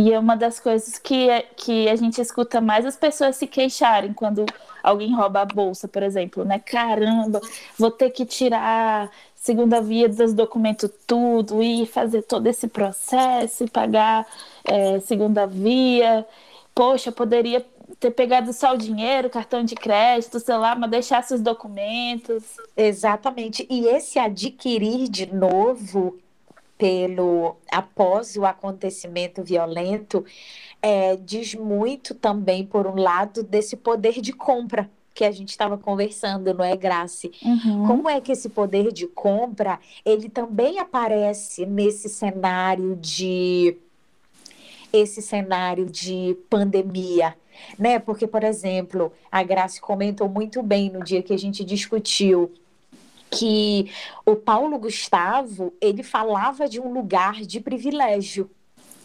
E 0.00 0.14
é 0.14 0.18
uma 0.18 0.34
das 0.34 0.58
coisas 0.58 0.98
que, 0.98 1.28
é, 1.28 1.42
que 1.42 1.86
a 1.86 1.94
gente 1.94 2.18
escuta 2.22 2.58
mais 2.58 2.86
as 2.86 2.96
pessoas 2.96 3.36
se 3.36 3.46
queixarem 3.46 4.14
quando 4.14 4.46
alguém 4.82 5.14
rouba 5.14 5.42
a 5.42 5.44
bolsa, 5.44 5.86
por 5.86 6.02
exemplo, 6.02 6.42
né? 6.42 6.58
Caramba, 6.58 7.38
vou 7.78 7.90
ter 7.90 8.08
que 8.08 8.24
tirar 8.24 9.10
segunda 9.34 9.78
via 9.82 10.08
dos 10.08 10.32
documentos 10.32 10.90
tudo 11.06 11.62
e 11.62 11.84
fazer 11.84 12.22
todo 12.22 12.46
esse 12.46 12.66
processo 12.66 13.64
e 13.64 13.68
pagar 13.68 14.26
é, 14.64 15.00
segunda 15.00 15.46
via. 15.46 16.26
Poxa, 16.74 17.12
poderia 17.12 17.62
ter 17.98 18.10
pegado 18.12 18.54
só 18.54 18.72
o 18.72 18.78
dinheiro, 18.78 19.28
cartão 19.28 19.62
de 19.62 19.74
crédito, 19.74 20.40
sei 20.40 20.56
lá, 20.56 20.74
mas 20.74 20.90
deixasse 20.90 21.34
os 21.34 21.42
documentos. 21.42 22.56
Exatamente. 22.74 23.66
E 23.68 23.86
esse 23.86 24.18
adquirir 24.18 25.10
de 25.10 25.26
novo 25.26 26.18
pelo 26.80 27.56
após 27.70 28.36
o 28.36 28.46
acontecimento 28.46 29.44
violento 29.44 30.24
é, 30.80 31.14
diz 31.14 31.54
muito 31.54 32.14
também, 32.14 32.64
por 32.64 32.86
um 32.86 32.96
lado, 32.96 33.42
desse 33.42 33.76
poder 33.76 34.22
de 34.22 34.32
compra 34.32 34.90
que 35.12 35.22
a 35.22 35.30
gente 35.30 35.50
estava 35.50 35.76
conversando, 35.76 36.54
não 36.54 36.64
é, 36.64 36.74
Grace? 36.74 37.30
Uhum. 37.44 37.86
Como 37.86 38.08
é 38.08 38.18
que 38.18 38.32
esse 38.32 38.48
poder 38.48 38.90
de 38.90 39.06
compra 39.06 39.78
ele 40.06 40.30
também 40.30 40.78
aparece 40.78 41.66
nesse 41.66 42.08
cenário 42.08 42.96
de 42.96 43.76
esse 44.90 45.20
cenário 45.20 45.84
de 45.84 46.36
pandemia, 46.48 47.36
né? 47.78 47.98
Porque, 47.98 48.26
por 48.26 48.42
exemplo, 48.42 49.12
a 49.30 49.42
Grace 49.42 49.80
comentou 49.80 50.28
muito 50.28 50.62
bem 50.62 50.90
no 50.90 51.04
dia 51.04 51.22
que 51.22 51.34
a 51.34 51.38
gente 51.38 51.62
discutiu 51.62 52.50
que 53.30 53.90
o 54.26 54.34
Paulo 54.36 54.78
Gustavo 54.78 55.72
ele 55.80 56.02
falava 56.02 56.68
de 56.68 56.80
um 56.80 56.92
lugar 56.92 57.40
de 57.42 57.60
privilégio 57.60 58.50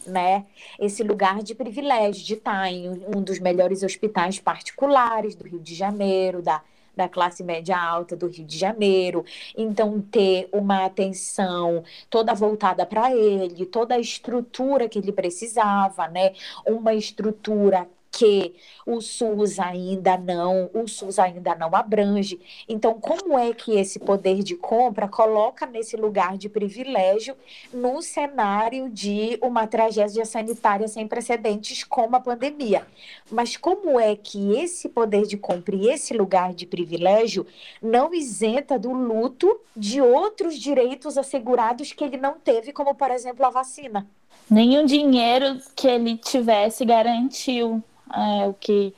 né, 0.06 0.46
esse 0.78 1.02
lugar 1.02 1.42
de 1.42 1.54
privilégio 1.54 2.24
de 2.24 2.34
estar 2.34 2.70
em 2.70 2.88
um 3.14 3.20
dos 3.20 3.38
melhores 3.38 3.82
hospitais 3.82 4.38
particulares 4.38 5.34
do 5.34 5.46
Rio 5.46 5.58
de 5.58 5.74
Janeiro, 5.74 6.40
da, 6.40 6.62
da 6.94 7.08
classe 7.08 7.42
média 7.42 7.76
alta 7.76 8.16
do 8.16 8.28
Rio 8.28 8.44
de 8.44 8.56
Janeiro. 8.56 9.24
Então, 9.56 10.00
ter 10.00 10.48
uma 10.52 10.84
atenção 10.84 11.82
toda 12.08 12.34
voltada 12.34 12.86
para 12.86 13.14
ele, 13.14 13.66
toda 13.66 13.96
a 13.96 14.00
estrutura 14.00 14.88
que 14.88 14.98
ele 14.98 15.12
precisava, 15.12 16.08
né, 16.08 16.32
uma 16.64 16.94
estrutura 16.94 17.88
que 18.16 18.54
o 18.86 18.98
SUS 18.98 19.58
ainda 19.58 20.16
não, 20.16 20.70
o 20.72 20.88
SUS 20.88 21.18
ainda 21.18 21.54
não 21.54 21.76
abrange. 21.76 22.40
Então, 22.66 22.98
como 22.98 23.38
é 23.38 23.52
que 23.52 23.72
esse 23.72 23.98
poder 23.98 24.42
de 24.42 24.56
compra 24.56 25.06
coloca 25.06 25.66
nesse 25.66 25.98
lugar 25.98 26.38
de 26.38 26.48
privilégio 26.48 27.36
no 27.74 28.00
cenário 28.00 28.88
de 28.88 29.38
uma 29.42 29.66
tragédia 29.66 30.24
sanitária 30.24 30.88
sem 30.88 31.06
precedentes 31.06 31.84
como 31.84 32.16
a 32.16 32.20
pandemia? 32.20 32.86
Mas 33.30 33.54
como 33.54 34.00
é 34.00 34.16
que 34.16 34.56
esse 34.56 34.88
poder 34.88 35.26
de 35.26 35.36
compra 35.36 35.76
e 35.76 35.90
esse 35.90 36.14
lugar 36.14 36.54
de 36.54 36.64
privilégio 36.64 37.46
não 37.82 38.14
isenta 38.14 38.78
do 38.78 38.92
luto 38.92 39.60
de 39.76 40.00
outros 40.00 40.58
direitos 40.58 41.18
assegurados 41.18 41.92
que 41.92 42.02
ele 42.02 42.16
não 42.16 42.38
teve, 42.38 42.72
como 42.72 42.94
por 42.94 43.10
exemplo 43.10 43.44
a 43.44 43.50
vacina? 43.50 44.06
Nenhum 44.50 44.86
dinheiro 44.86 45.58
que 45.74 45.86
ele 45.86 46.16
tivesse 46.16 46.82
garantiu 46.82 47.82
é, 48.14 48.46
o 48.46 48.54
que 48.54 48.94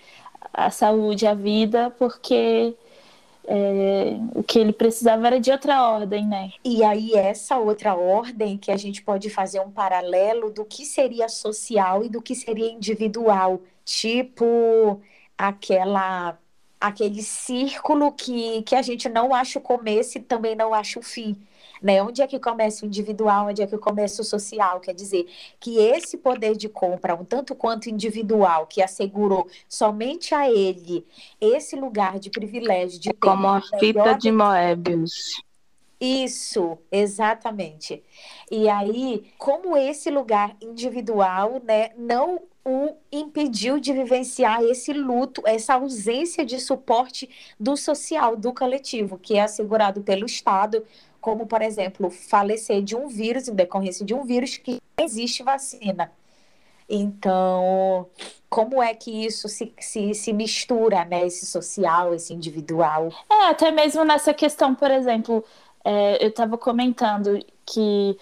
a 0.52 0.70
saúde, 0.70 1.26
a 1.26 1.34
vida, 1.34 1.90
porque 1.98 2.74
é, 3.46 4.18
o 4.34 4.42
que 4.42 4.58
ele 4.58 4.72
precisava 4.72 5.26
era 5.26 5.40
de 5.40 5.50
outra 5.50 5.82
ordem, 5.82 6.26
né? 6.26 6.50
E 6.64 6.84
aí, 6.84 7.14
essa 7.14 7.56
outra 7.58 7.94
ordem 7.94 8.58
que 8.58 8.70
a 8.70 8.76
gente 8.76 9.02
pode 9.02 9.30
fazer 9.30 9.60
um 9.60 9.70
paralelo 9.70 10.50
do 10.52 10.64
que 10.64 10.84
seria 10.84 11.28
social 11.28 12.04
e 12.04 12.08
do 12.08 12.20
que 12.20 12.34
seria 12.34 12.70
individual, 12.70 13.60
tipo 13.84 15.00
aquela 15.36 16.36
aquele 16.80 17.22
círculo 17.22 18.12
que, 18.12 18.62
que 18.62 18.74
a 18.74 18.82
gente 18.82 19.08
não 19.08 19.34
acha 19.34 19.58
o 19.58 19.62
começo 19.62 20.18
e 20.18 20.20
também 20.20 20.54
não 20.54 20.72
acha 20.72 20.98
o 20.98 21.02
fim. 21.02 21.36
Né? 21.82 22.02
Onde 22.02 22.22
é 22.22 22.26
que 22.26 22.40
começa 22.40 22.84
o 22.84 22.88
individual, 22.88 23.46
onde 23.46 23.62
é 23.62 23.66
que 23.66 23.78
começa 23.78 24.22
o 24.22 24.24
social? 24.24 24.80
Quer 24.80 24.94
dizer, 24.94 25.28
que 25.60 25.78
esse 25.78 26.16
poder 26.18 26.56
de 26.56 26.68
compra, 26.68 27.14
um 27.14 27.24
tanto 27.24 27.54
quanto 27.54 27.88
individual, 27.88 28.66
que 28.66 28.82
assegurou 28.82 29.48
somente 29.68 30.34
a 30.34 30.50
ele 30.50 31.06
esse 31.40 31.76
lugar 31.76 32.18
de 32.18 32.30
privilégio 32.30 32.98
de 32.98 33.10
é 33.10 33.12
como 33.12 33.46
a 33.46 33.60
fita 33.78 34.14
de 34.14 34.32
Moebius. 34.32 35.40
Isso, 36.00 36.78
exatamente. 36.92 38.02
E 38.50 38.68
aí, 38.68 39.24
como 39.36 39.76
esse 39.76 40.10
lugar 40.10 40.56
individual, 40.60 41.60
né, 41.64 41.90
não 41.96 42.42
o 42.68 42.96
impediu 43.10 43.80
de 43.80 43.92
vivenciar 43.92 44.62
esse 44.62 44.92
luto, 44.92 45.42
essa 45.46 45.74
ausência 45.74 46.44
de 46.44 46.60
suporte 46.60 47.28
do 47.58 47.76
social, 47.76 48.36
do 48.36 48.52
coletivo, 48.52 49.18
que 49.18 49.36
é 49.36 49.42
assegurado 49.42 50.02
pelo 50.02 50.26
Estado, 50.26 50.84
como, 51.20 51.46
por 51.46 51.62
exemplo, 51.62 52.10
falecer 52.10 52.82
de 52.82 52.94
um 52.94 53.08
vírus, 53.08 53.48
em 53.48 53.54
decorrência 53.54 54.04
de 54.04 54.14
um 54.14 54.24
vírus 54.24 54.56
que 54.56 54.80
existe 54.98 55.42
vacina. 55.42 56.12
Então, 56.88 58.08
como 58.48 58.82
é 58.82 58.94
que 58.94 59.10
isso 59.26 59.48
se, 59.48 59.72
se, 59.78 60.14
se 60.14 60.32
mistura, 60.32 61.04
né? 61.04 61.26
Esse 61.26 61.44
social, 61.44 62.14
esse 62.14 62.32
individual? 62.32 63.12
É, 63.30 63.46
até 63.46 63.70
mesmo 63.70 64.04
nessa 64.04 64.32
questão, 64.32 64.74
por 64.74 64.90
exemplo, 64.90 65.44
é, 65.84 66.24
eu 66.24 66.28
estava 66.28 66.56
comentando 66.56 67.38
que 67.66 68.16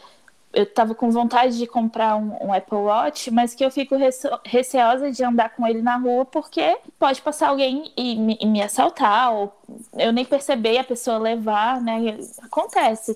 eu 0.57 0.63
estava 0.63 0.95
com 0.95 1.11
vontade 1.11 1.59
de 1.59 1.67
comprar 1.67 2.17
um, 2.17 2.47
um, 2.47 2.53
Apple 2.53 2.79
Watch, 2.79 3.31
mas 3.31 3.55
que 3.55 3.63
eu 3.63 3.71
fico 3.71 3.95
receosa 4.43 5.13
de 5.13 5.23
andar 5.23 5.51
com 5.51 5.67
ele 5.67 5.83
na 5.83 5.99
rua 5.99 6.25
porque 6.25 6.79
pode 6.99 7.21
passar 7.21 7.51
alguém 7.51 7.93
e 7.95 8.17
me, 8.17 8.39
e 8.41 8.47
me 8.47 8.63
assaltar, 8.63 9.35
ou 9.35 9.53
eu 9.99 10.15
nem 10.15 10.25
perceber 10.25 10.79
a 10.79 10.85
pessoa 10.85 11.19
levar, 11.19 11.79
né? 11.83 12.19
Acontece. 12.43 13.15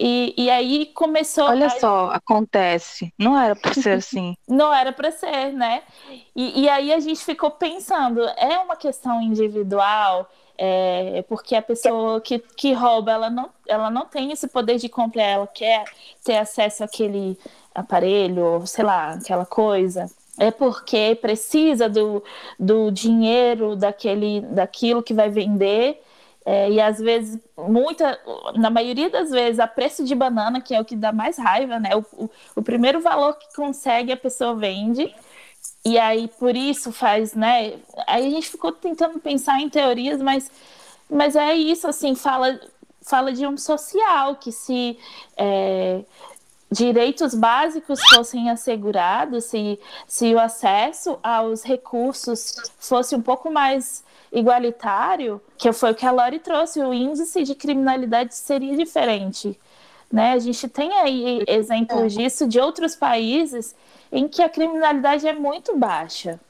E, 0.00 0.32
e 0.36 0.48
aí 0.48 0.86
começou. 0.94 1.46
Olha 1.46 1.66
a... 1.66 1.70
só, 1.70 2.10
acontece. 2.12 3.12
Não 3.18 3.36
era 3.36 3.56
para 3.56 3.74
ser 3.74 3.94
assim. 3.98 4.36
Não 4.46 4.72
era 4.72 4.92
para 4.92 5.10
ser, 5.10 5.52
né? 5.52 5.82
E, 6.36 6.62
e 6.62 6.68
aí 6.68 6.92
a 6.92 7.00
gente 7.00 7.24
ficou 7.24 7.50
pensando: 7.50 8.22
é 8.36 8.58
uma 8.58 8.76
questão 8.76 9.20
individual? 9.20 10.30
É, 10.60 11.24
porque 11.28 11.54
a 11.54 11.62
pessoa 11.62 12.20
que, 12.20 12.38
que 12.38 12.72
rouba, 12.72 13.12
ela 13.12 13.30
não, 13.30 13.48
ela 13.66 13.90
não 13.90 14.06
tem 14.06 14.32
esse 14.32 14.48
poder 14.48 14.76
de 14.76 14.88
compra, 14.88 15.22
ela 15.22 15.46
quer 15.46 15.84
ter 16.24 16.36
acesso 16.36 16.82
àquele 16.82 17.38
aparelho, 17.74 18.64
sei 18.66 18.84
lá, 18.84 19.12
aquela 19.12 19.46
coisa. 19.46 20.10
É 20.38 20.50
porque 20.52 21.18
precisa 21.20 21.88
do, 21.88 22.22
do 22.58 22.90
dinheiro 22.90 23.74
daquele, 23.74 24.40
daquilo 24.42 25.02
que 25.02 25.14
vai 25.14 25.28
vender. 25.28 26.00
É, 26.50 26.70
e 26.70 26.80
às 26.80 26.98
vezes, 26.98 27.38
muita, 27.58 28.18
na 28.54 28.70
maioria 28.70 29.10
das 29.10 29.30
vezes, 29.30 29.60
a 29.60 29.66
preço 29.66 30.02
de 30.02 30.14
banana, 30.14 30.62
que 30.62 30.74
é 30.74 30.80
o 30.80 30.84
que 30.84 30.96
dá 30.96 31.12
mais 31.12 31.36
raiva, 31.36 31.78
né? 31.78 31.94
O, 31.94 32.24
o, 32.24 32.30
o 32.56 32.62
primeiro 32.62 33.02
valor 33.02 33.34
que 33.34 33.54
consegue, 33.54 34.10
a 34.12 34.16
pessoa 34.16 34.54
vende. 34.54 35.14
E 35.84 35.98
aí, 35.98 36.26
por 36.38 36.56
isso 36.56 36.90
faz, 36.90 37.34
né? 37.34 37.74
Aí 38.06 38.26
a 38.26 38.30
gente 38.30 38.48
ficou 38.48 38.72
tentando 38.72 39.18
pensar 39.18 39.60
em 39.60 39.68
teorias, 39.68 40.22
mas, 40.22 40.50
mas 41.10 41.36
é 41.36 41.54
isso, 41.54 41.86
assim, 41.86 42.14
fala, 42.14 42.58
fala 43.02 43.30
de 43.30 43.46
um 43.46 43.58
social 43.58 44.36
que 44.36 44.50
se 44.50 44.98
é, 45.36 46.00
direitos 46.72 47.34
básicos 47.34 48.00
fossem 48.08 48.48
assegurados, 48.48 49.44
se, 49.44 49.78
se 50.06 50.34
o 50.34 50.40
acesso 50.40 51.18
aos 51.22 51.62
recursos 51.62 52.54
fosse 52.78 53.14
um 53.14 53.20
pouco 53.20 53.50
mais 53.50 54.02
igualitário, 54.32 55.40
que 55.56 55.72
foi 55.72 55.92
o 55.92 55.94
que 55.94 56.06
a 56.06 56.10
Lori 56.10 56.38
trouxe, 56.38 56.80
o 56.80 56.92
índice 56.92 57.42
de 57.42 57.54
criminalidade 57.54 58.34
seria 58.34 58.76
diferente. 58.76 59.58
Né? 60.10 60.32
A 60.32 60.38
gente 60.38 60.68
tem 60.68 60.92
aí 60.92 61.44
exemplos 61.46 62.16
é. 62.16 62.22
disso 62.22 62.48
de 62.48 62.58
outros 62.58 62.96
países 62.96 63.74
em 64.10 64.26
que 64.26 64.42
a 64.42 64.48
criminalidade 64.48 65.26
é 65.26 65.34
muito 65.34 65.76
baixa. 65.76 66.40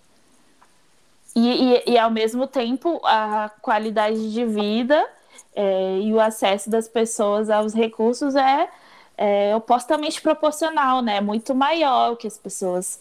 E, 1.34 1.74
e, 1.86 1.92
e 1.92 1.98
ao 1.98 2.10
mesmo 2.10 2.46
tempo, 2.46 3.00
a 3.04 3.50
qualidade 3.60 4.32
de 4.32 4.44
vida 4.44 5.06
é, 5.54 5.98
e 6.00 6.12
o 6.12 6.20
acesso 6.20 6.70
das 6.70 6.88
pessoas 6.88 7.50
aos 7.50 7.74
recursos 7.74 8.34
é, 8.34 8.68
é 9.16 9.54
opostamente 9.54 10.20
proporcional, 10.20 11.02
né? 11.02 11.20
Muito 11.20 11.54
maior 11.54 12.16
que 12.16 12.26
as 12.26 12.38
pessoas 12.38 12.98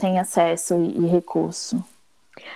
têm 0.00 0.18
acesso 0.18 0.74
e, 0.74 0.98
e 0.98 1.06
recurso. 1.06 1.82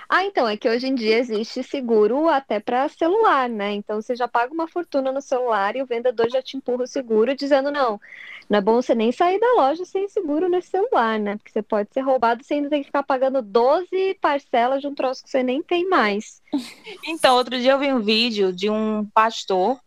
Ah, 0.09 0.25
então, 0.25 0.47
é 0.49 0.57
que 0.57 0.69
hoje 0.69 0.87
em 0.87 0.95
dia 0.95 1.19
existe 1.19 1.63
seguro 1.63 2.29
até 2.29 2.61
para 2.61 2.89
celular, 2.89 3.49
né? 3.49 3.73
Então 3.73 4.01
você 4.01 4.15
já 4.15 4.29
paga 4.29 4.53
uma 4.53 4.69
fortuna 4.69 5.11
no 5.11 5.21
celular 5.21 5.77
e 5.77 5.83
o 5.83 5.87
vendedor 5.87 6.29
já 6.31 6.43
te 6.43 6.57
empurra 6.57 6.85
o 6.85 6.87
seguro 6.87 7.35
dizendo: 7.35 7.71
não, 7.71 8.01
não 8.49 8.59
é 8.59 8.61
bom 8.61 8.81
você 8.81 8.95
nem 8.95 9.13
sair 9.13 9.39
da 9.41 9.55
loja 9.55 9.85
sem 9.85 10.09
seguro 10.09 10.49
nesse 10.49 10.69
celular, 10.69 11.19
né? 11.19 11.37
Porque 11.37 11.51
você 11.51 11.63
pode 11.63 11.89
ser 11.93 12.01
roubado 12.01 12.43
e 12.43 12.45
você 12.45 12.55
ainda 12.55 12.71
tem 12.71 12.81
que 12.81 12.87
ficar 12.87 13.03
pagando 13.03 13.43
12 13.43 14.15
parcelas 14.21 14.81
de 14.81 14.87
um 14.87 14.95
troço 14.95 15.25
que 15.25 15.31
você 15.31 15.43
nem 15.43 15.63
tem 15.63 15.89
mais. 15.89 16.43
Então, 17.07 17.37
outro 17.37 17.59
dia 17.59 17.73
eu 17.73 17.79
vi 17.79 17.93
um 17.93 18.01
vídeo 18.01 18.53
de 18.53 18.69
um 18.69 19.07
pastor 19.15 19.79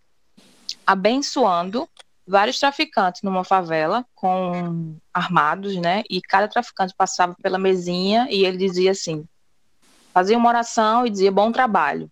abençoando 0.85 1.87
vários 2.27 2.59
traficantes 2.59 3.21
numa 3.21 3.43
favela 3.43 4.05
com 4.13 4.97
armados, 5.13 5.75
né? 5.77 6.03
E 6.09 6.21
cada 6.21 6.47
traficante 6.47 6.93
passava 6.97 7.35
pela 7.41 7.57
mesinha 7.57 8.27
e 8.29 8.45
ele 8.45 8.57
dizia 8.57 8.91
assim: 8.91 9.25
fazia 10.17 10.35
uma 10.35 10.49
oração 10.49 11.05
e 11.05 11.11
dizia 11.11 11.31
bom 11.31 11.51
trabalho. 11.51 12.09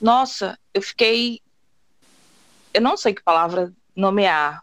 Nossa, 0.00 0.58
eu 0.72 0.80
fiquei. 0.80 1.38
Eu 2.72 2.80
não 2.80 2.96
sei 2.96 3.12
que 3.12 3.22
palavra 3.22 3.70
nomear, 3.94 4.62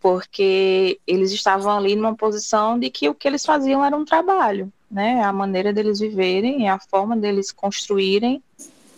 porque 0.00 0.98
eles 1.06 1.30
estavam 1.30 1.76
ali 1.76 1.94
numa 1.94 2.16
posição 2.16 2.78
de 2.78 2.88
que 2.88 3.06
o 3.06 3.14
que 3.14 3.28
eles 3.28 3.44
faziam 3.44 3.84
era 3.84 3.94
um 3.94 4.02
trabalho, 4.02 4.72
né? 4.90 5.22
A 5.22 5.30
maneira 5.30 5.74
deles 5.74 6.00
viverem, 6.00 6.70
a 6.70 6.78
forma 6.78 7.14
deles 7.18 7.52
construírem 7.52 8.42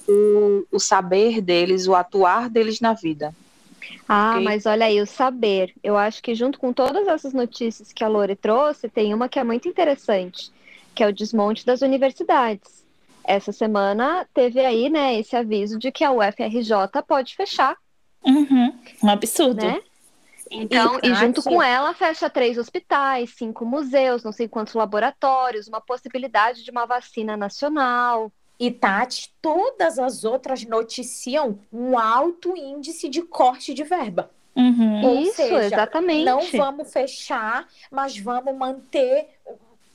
o, 0.07 0.65
o 0.71 0.79
saber 0.79 1.41
deles, 1.41 1.89
o 1.89 1.95
atuar 1.97 2.49
deles 2.49 2.79
na 2.81 2.93
vida. 2.93 3.35
Ah, 4.09 4.35
Ok. 4.35 4.45
mas 4.45 4.65
olha 4.65 4.87
aí, 4.87 5.01
o 5.01 5.07
saber. 5.07 5.75
Eu 5.83 5.97
acho 5.97 6.23
que 6.23 6.37
junto 6.37 6.57
com 6.61 6.73
todas 6.73 7.09
essas 7.09 7.33
notícias 7.33 7.93
que 7.93 8.05
a 8.05 8.09
Lore 8.09 8.37
trouxe, 8.37 8.89
tem 8.89 9.13
uma 9.13 9.29
que 9.29 9.41
é 9.41 9.45
muito 9.45 9.69
interessante, 9.69 10.53
que 10.95 11.03
é 11.03 11.07
o 11.09 11.13
desmonte 11.13 11.67
das 11.67 11.83
universidades. 11.83 12.85
Essa 13.25 13.53
semana 13.53 14.27
teve 14.35 14.61
aí, 14.61 14.89
né, 14.91 15.19
esse 15.19 15.35
aviso 15.35 15.79
de 15.79 15.91
que 15.91 16.05
a 16.05 16.13
UFRJ 16.13 17.03
pode 17.07 17.35
fechar, 17.35 17.77
Uhum. 18.25 18.73
Um 19.03 19.09
absurdo. 19.11 19.65
né? 19.65 19.81
Então, 20.51 20.99
e, 21.03 21.09
E, 21.09 21.15
junto 21.15 21.43
com 21.43 21.63
ela 21.63 21.93
fecha 21.95 22.31
três 22.31 22.57
hospitais, 22.59 23.35
cinco 23.37 23.65
museus, 23.65 24.23
não 24.23 24.33
sei 24.33 24.49
quantos 24.49 24.75
laboratórios, 24.75 25.69
uma 25.69 25.81
possibilidade 25.81 26.65
de 26.65 26.71
uma 26.71 26.87
vacina 26.87 27.37
nacional. 27.37 28.33
E 28.59 28.71
Tati, 28.71 29.33
todas 29.43 29.99
as 29.99 30.25
outras 30.25 30.65
noticiam 30.65 31.59
um 31.73 31.99
alto 31.99 32.57
índice 32.57 33.09
de 33.09 33.23
corte 33.23 33.75
de 33.75 33.83
verba. 33.83 34.31
Uhum. 34.55 35.05
Ou 35.05 35.21
Isso, 35.23 35.35
seja, 35.35 35.65
exatamente. 35.65 36.25
Não 36.25 36.41
vamos 36.53 36.93
fechar, 36.93 37.67
mas 37.91 38.17
vamos 38.17 38.57
manter 38.57 39.27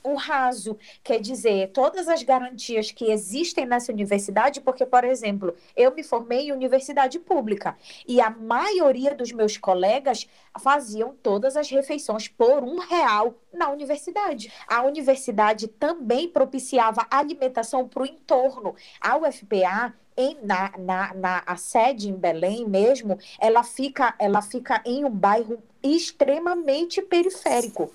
o 0.02 0.14
raso. 0.14 0.78
Quer 1.02 1.20
dizer, 1.20 1.70
todas 1.72 2.08
as 2.08 2.22
garantias 2.22 2.90
que 2.90 3.10
existem 3.10 3.66
nessa 3.66 3.92
universidade, 3.92 4.60
porque, 4.60 4.86
por 4.86 5.04
exemplo, 5.04 5.54
eu 5.76 5.94
me 5.94 6.02
formei 6.02 6.48
em 6.48 6.52
universidade 6.52 7.18
pública 7.18 7.76
e 8.06 8.20
a 8.20 8.30
maioria 8.30 9.14
dos 9.14 9.32
meus 9.32 9.56
colegas 9.56 10.28
faziam 10.58 11.14
todas 11.22 11.56
as 11.56 11.70
refeições 11.70 12.28
por 12.28 12.62
um 12.62 12.78
real 12.78 13.34
na 13.52 13.70
universidade. 13.70 14.52
A 14.66 14.82
universidade 14.82 15.68
também 15.68 16.28
propiciava 16.28 17.06
alimentação 17.10 17.88
para 17.88 18.02
o 18.02 18.06
entorno. 18.06 18.74
A 19.00 19.16
UFPA 19.16 19.94
em, 20.16 20.36
na, 20.42 20.72
na, 20.78 21.14
na 21.14 21.42
a 21.46 21.56
sede 21.56 22.10
em 22.10 22.14
Belém 22.14 22.68
mesmo, 22.68 23.18
ela 23.38 23.62
fica, 23.62 24.14
ela 24.18 24.42
fica 24.42 24.82
em 24.84 25.04
um 25.04 25.10
bairro 25.10 25.62
extremamente 25.82 27.00
periférico. 27.00 27.90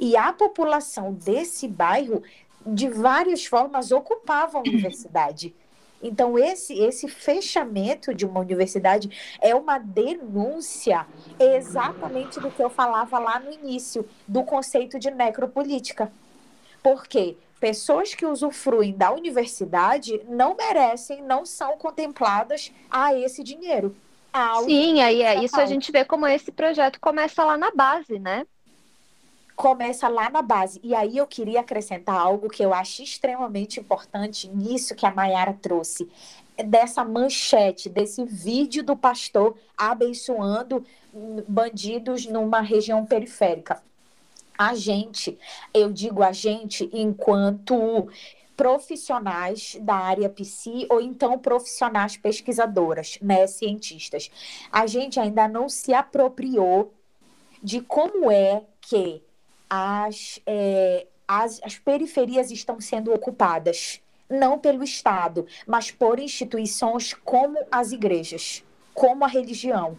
E 0.00 0.16
a 0.16 0.32
população 0.32 1.12
desse 1.12 1.66
bairro, 1.68 2.22
de 2.66 2.88
várias 2.88 3.44
formas, 3.46 3.92
ocupava 3.92 4.58
a 4.58 4.60
universidade. 4.60 5.54
Então, 6.02 6.38
esse, 6.38 6.74
esse 6.78 7.08
fechamento 7.08 8.14
de 8.14 8.26
uma 8.26 8.40
universidade 8.40 9.10
é 9.40 9.54
uma 9.54 9.78
denúncia 9.78 11.06
exatamente 11.38 12.38
do 12.38 12.50
que 12.50 12.62
eu 12.62 12.68
falava 12.68 13.18
lá 13.18 13.40
no 13.40 13.50
início, 13.50 14.06
do 14.28 14.44
conceito 14.44 14.98
de 14.98 15.10
necropolítica. 15.10 16.12
Porque 16.82 17.36
pessoas 17.58 18.14
que 18.14 18.26
usufruem 18.26 18.92
da 18.92 19.10
universidade 19.12 20.20
não 20.28 20.54
merecem, 20.54 21.22
não 21.22 21.46
são 21.46 21.76
contempladas 21.78 22.72
a 22.90 23.14
esse 23.14 23.42
dinheiro. 23.42 23.96
Ao 24.32 24.64
Sim, 24.64 25.00
aí 25.00 25.22
é 25.22 25.42
isso 25.42 25.58
a 25.58 25.64
gente 25.64 25.90
vê 25.90 26.04
como 26.04 26.26
esse 26.26 26.52
projeto 26.52 27.00
começa 27.00 27.42
lá 27.42 27.56
na 27.56 27.70
base, 27.70 28.18
né? 28.18 28.46
Começa 29.56 30.06
lá 30.06 30.28
na 30.28 30.42
base. 30.42 30.78
E 30.84 30.94
aí 30.94 31.16
eu 31.16 31.26
queria 31.26 31.60
acrescentar 31.60 32.14
algo 32.14 32.50
que 32.50 32.62
eu 32.62 32.74
acho 32.74 33.02
extremamente 33.02 33.80
importante 33.80 34.48
nisso 34.48 34.94
que 34.94 35.06
a 35.06 35.10
Mayara 35.10 35.54
trouxe. 35.54 36.08
Dessa 36.66 37.04
manchete, 37.04 37.88
desse 37.88 38.24
vídeo 38.24 38.84
do 38.84 38.96
pastor 38.96 39.56
abençoando 39.76 40.84
bandidos 41.48 42.26
numa 42.26 42.60
região 42.60 43.04
periférica. 43.06 43.82
A 44.58 44.74
gente, 44.74 45.38
eu 45.72 45.92
digo 45.92 46.22
a 46.22 46.32
gente 46.32 46.88
enquanto 46.92 48.08
profissionais 48.56 49.76
da 49.82 49.94
área 49.94 50.30
psi 50.30 50.86
ou 50.88 50.98
então 50.98 51.38
profissionais 51.38 52.16
pesquisadoras, 52.16 53.18
né, 53.20 53.46
cientistas. 53.46 54.30
A 54.72 54.86
gente 54.86 55.20
ainda 55.20 55.46
não 55.46 55.68
se 55.68 55.92
apropriou 55.92 56.92
de 57.62 57.82
como 57.82 58.30
é 58.30 58.62
que 58.80 59.22
as, 59.68 60.40
é, 60.46 61.06
as, 61.26 61.60
as 61.62 61.78
periferias 61.78 62.50
estão 62.50 62.80
sendo 62.80 63.12
ocupadas, 63.12 64.00
não 64.28 64.58
pelo 64.58 64.82
Estado, 64.82 65.46
mas 65.66 65.90
por 65.90 66.18
instituições 66.18 67.14
como 67.14 67.58
as 67.70 67.92
igrejas, 67.92 68.64
como 68.94 69.24
a 69.24 69.28
religião. 69.28 69.98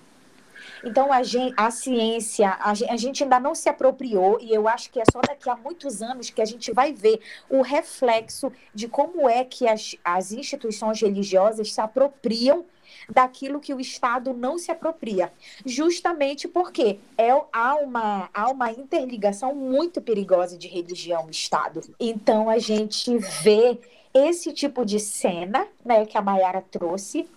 Então, 0.83 1.11
a, 1.11 1.23
gen- 1.23 1.53
a 1.57 1.71
ciência, 1.71 2.57
a, 2.59 2.73
gen- 2.73 2.89
a 2.89 2.97
gente 2.97 3.23
ainda 3.23 3.39
não 3.39 3.55
se 3.55 3.69
apropriou, 3.69 4.39
e 4.41 4.53
eu 4.53 4.67
acho 4.67 4.89
que 4.91 4.99
é 4.99 5.03
só 5.11 5.19
daqui 5.21 5.49
a 5.49 5.55
muitos 5.55 6.01
anos 6.01 6.29
que 6.29 6.41
a 6.41 6.45
gente 6.45 6.71
vai 6.71 6.93
ver 6.93 7.19
o 7.49 7.61
reflexo 7.61 8.51
de 8.73 8.87
como 8.87 9.29
é 9.29 9.43
que 9.43 9.67
as, 9.67 9.95
as 10.03 10.31
instituições 10.31 11.01
religiosas 11.01 11.73
se 11.73 11.81
apropriam 11.81 12.65
daquilo 13.09 13.59
que 13.59 13.73
o 13.73 13.79
Estado 13.79 14.33
não 14.33 14.57
se 14.57 14.71
apropria. 14.71 15.31
Justamente 15.65 16.47
porque 16.47 16.99
é, 17.17 17.29
há, 17.51 17.75
uma, 17.75 18.29
há 18.33 18.49
uma 18.49 18.71
interligação 18.71 19.53
muito 19.53 20.01
perigosa 20.01 20.57
de 20.57 20.67
religião 20.67 21.27
e 21.27 21.31
Estado. 21.31 21.81
Então, 21.99 22.49
a 22.49 22.57
gente 22.59 23.17
vê 23.17 23.77
esse 24.13 24.51
tipo 24.53 24.85
de 24.85 24.99
cena 24.99 25.67
né, 25.85 26.05
que 26.05 26.17
a 26.17 26.21
Mayara 26.21 26.63
trouxe, 26.71 27.27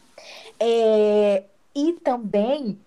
é, 0.59 1.42
e 1.74 1.92
também 1.94 2.79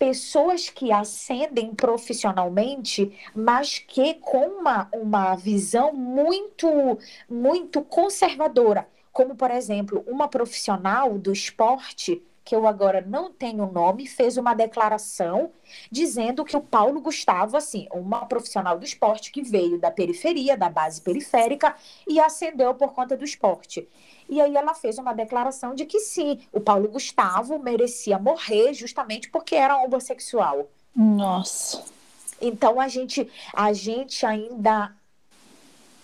pessoas 0.00 0.70
que 0.70 0.90
ascendem 0.90 1.74
profissionalmente, 1.74 3.12
mas 3.34 3.78
que 3.78 4.14
com 4.14 4.46
uma, 4.46 4.88
uma 4.94 5.36
visão 5.36 5.92
muito, 5.92 6.98
muito 7.28 7.82
conservadora. 7.82 8.88
Como, 9.12 9.36
por 9.36 9.50
exemplo, 9.50 10.02
uma 10.06 10.26
profissional 10.26 11.18
do 11.18 11.30
esporte, 11.30 12.22
que 12.42 12.56
eu 12.56 12.66
agora 12.66 13.04
não 13.06 13.30
tenho 13.30 13.70
nome, 13.70 14.06
fez 14.06 14.38
uma 14.38 14.54
declaração 14.54 15.52
dizendo 15.92 16.46
que 16.46 16.56
o 16.56 16.62
Paulo 16.62 17.02
Gustavo, 17.02 17.58
assim, 17.58 17.86
uma 17.92 18.24
profissional 18.24 18.78
do 18.78 18.86
esporte 18.86 19.30
que 19.30 19.42
veio 19.42 19.78
da 19.78 19.90
periferia, 19.90 20.56
da 20.56 20.70
base 20.70 21.02
periférica, 21.02 21.76
e 22.08 22.18
ascendeu 22.18 22.74
por 22.74 22.94
conta 22.94 23.18
do 23.18 23.24
esporte. 23.24 23.86
E 24.30 24.40
aí 24.40 24.56
ela 24.56 24.74
fez 24.74 24.96
uma 24.96 25.12
declaração 25.12 25.74
de 25.74 25.84
que 25.84 25.98
sim, 25.98 26.38
o 26.52 26.60
Paulo 26.60 26.88
Gustavo 26.88 27.58
merecia 27.58 28.16
morrer 28.16 28.72
justamente 28.72 29.28
porque 29.28 29.56
era 29.56 29.76
homossexual. 29.76 30.70
Nossa. 30.94 31.82
Então 32.40 32.80
a 32.80 32.86
gente, 32.86 33.28
a 33.52 33.72
gente 33.72 34.24
ainda 34.24 34.94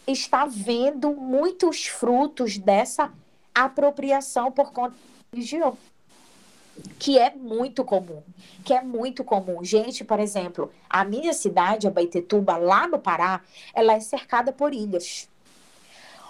está 0.09 0.45
vendo 0.45 1.15
muitos 1.15 1.87
frutos 1.87 2.59
dessa 2.59 3.12
apropriação 3.55 4.51
por 4.51 4.73
conta 4.73 4.91
da 4.91 4.97
religião. 5.33 5.79
Que 6.99 7.21
é 7.21 7.31
muito 7.31 7.85
comum. 7.85 8.25
Que 8.65 8.75
é 8.75 8.83
muito 8.83 9.23
comum. 9.23 9.62
Gente, 9.62 10.03
por 10.05 10.19
exemplo, 10.19 10.73
a 10.91 11.05
minha 11.05 11.33
cidade, 11.33 11.87
Abaetetuba, 11.87 12.57
lá 12.57 12.89
no 12.89 12.99
Pará, 12.99 13.41
ela 13.73 13.93
é 13.93 14.01
cercada 14.01 14.53
por 14.53 14.75
ilhas 14.75 15.29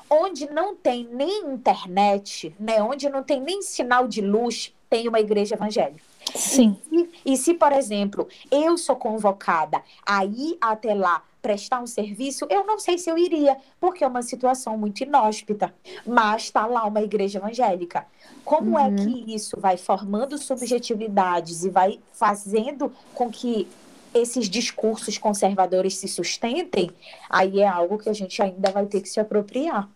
onde 0.08 0.48
não 0.50 0.74
tem 0.74 1.08
nem 1.12 1.46
internet, 1.52 2.54
né, 2.58 2.82
onde 2.82 3.08
não 3.08 3.22
tem 3.22 3.40
nem 3.40 3.62
sinal 3.62 4.06
de 4.06 4.20
luz, 4.20 4.72
tem 4.88 5.08
uma 5.08 5.20
igreja 5.20 5.54
evangélica. 5.54 6.02
Sim. 6.34 6.76
E, 6.92 7.08
e 7.24 7.36
se, 7.36 7.54
por 7.54 7.72
exemplo, 7.72 8.28
eu 8.50 8.76
sou 8.76 8.96
convocada 8.96 9.80
a 10.04 10.24
ir 10.24 10.56
até 10.60 10.92
lá 10.94 11.22
prestar 11.40 11.80
um 11.80 11.86
serviço, 11.86 12.44
eu 12.50 12.66
não 12.66 12.78
sei 12.78 12.98
se 12.98 13.08
eu 13.08 13.16
iria, 13.16 13.56
porque 13.80 14.02
é 14.02 14.06
uma 14.08 14.22
situação 14.22 14.76
muito 14.76 15.02
inóspita. 15.02 15.72
Mas 16.04 16.44
está 16.44 16.66
lá 16.66 16.84
uma 16.84 17.00
igreja 17.00 17.38
evangélica. 17.38 18.04
Como 18.44 18.76
é 18.76 18.88
Uhum. 18.88 18.96
que 18.96 19.34
isso 19.34 19.56
vai 19.60 19.76
formando 19.76 20.36
subjetividades 20.38 21.64
e 21.64 21.70
vai 21.70 22.00
fazendo 22.12 22.92
com 23.14 23.30
que 23.30 23.68
esses 24.12 24.48
discursos 24.48 25.18
conservadores 25.18 25.96
se 25.96 26.08
sustentem? 26.08 26.90
Aí 27.30 27.60
é 27.60 27.68
algo 27.68 27.98
que 27.98 28.08
a 28.08 28.12
gente 28.12 28.40
ainda 28.42 28.70
vai 28.72 28.86
ter 28.86 29.00
que 29.00 29.08
se 29.08 29.20
apropriar. 29.20 29.88